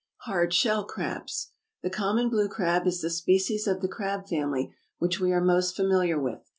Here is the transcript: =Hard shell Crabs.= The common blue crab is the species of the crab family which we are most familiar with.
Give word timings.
=Hard 0.21 0.51
shell 0.51 0.83
Crabs.= 0.83 1.51
The 1.83 1.91
common 1.91 2.29
blue 2.31 2.49
crab 2.49 2.87
is 2.87 3.01
the 3.01 3.09
species 3.11 3.67
of 3.67 3.81
the 3.81 3.87
crab 3.87 4.27
family 4.27 4.73
which 4.97 5.19
we 5.19 5.31
are 5.31 5.39
most 5.45 5.75
familiar 5.75 6.19
with. 6.19 6.41